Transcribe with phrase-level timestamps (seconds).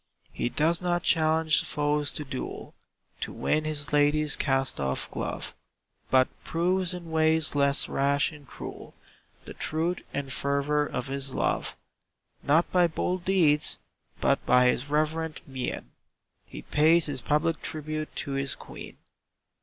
[0.33, 2.73] He does not challenge foes to duel,
[3.19, 5.53] To win his lady's cast off glove,
[6.09, 8.95] But proves in ways less rash and cruel,
[9.45, 11.77] The truth and fervor of his love.
[12.41, 13.77] Not by bold deeds,
[14.19, 15.91] but by his reverent mien,
[16.47, 18.97] He pays his public tribute to his Queen.